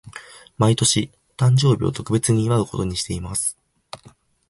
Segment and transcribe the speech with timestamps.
[0.57, 3.55] 毎年、誕生日を特別に祝うことにしています。